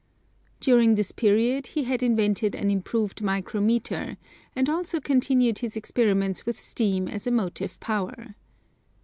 [0.59, 4.17] During this period he had invented an improved micrometer,
[4.55, 8.33] and also continued his experiments with steam as a motive power.